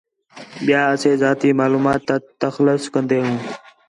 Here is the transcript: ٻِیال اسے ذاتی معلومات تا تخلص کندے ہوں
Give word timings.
ٻِیال 0.65 0.87
اسے 0.95 1.11
ذاتی 1.21 1.49
معلومات 1.59 1.99
تا 2.07 2.15
تخلص 2.43 2.83
کندے 2.93 3.17
ہوں 3.25 3.37